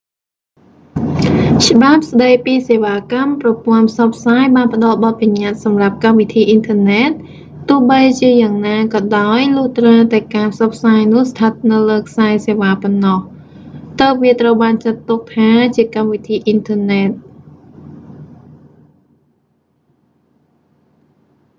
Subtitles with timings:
[1.65, 7.11] ច្បាប់ស្តីពីសេវាកម្មប្រព័ន្ធផ្សព្វផ្សាយបានផ្តល់បទបញ្ញាត្តិសម្រាប់កម្មវិធីអ៊ីនធឺណែត
[7.69, 13.19] ទោះបីជាយ៉ាងណាក៏ដោយ លុះត្រាតែការផ្សព្វផ្សាយនោះឋិតនៅលើខ្សែសេវ៉ាប៉ុណ្ណោះ
[13.99, 17.09] ទើបវាត្រូវបានចាត់ទុកថាជាកម្មវិធីអ៊ីនធឺណែត